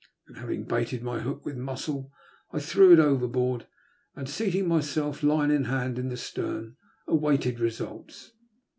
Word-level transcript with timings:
Then, 0.25 0.37
having 0.37 0.63
baited 0.63 1.03
my 1.03 1.19
hook 1.19 1.45
with 1.45 1.57
mussel, 1.57 2.11
I 2.51 2.57
threw 2.59 2.91
it 2.91 2.97
overboard, 2.97 3.67
and 4.15 4.27
seat 4.27 4.55
ing 4.55 4.67
myself, 4.67 5.21
line 5.21 5.51
in 5.51 5.65
hand, 5.65 5.99
in 5.99 6.09
the 6.09 6.17
stem, 6.17 6.75
awaited 7.07 7.59
results. 7.59 8.31